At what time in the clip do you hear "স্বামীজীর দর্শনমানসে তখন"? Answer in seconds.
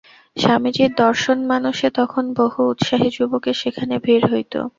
0.37-2.23